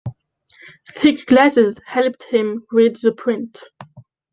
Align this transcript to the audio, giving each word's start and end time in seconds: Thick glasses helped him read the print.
Thick 0.93 1.27
glasses 1.27 1.77
helped 1.85 2.23
him 2.23 2.65
read 2.71 2.95
the 3.03 3.11
print. 3.11 3.61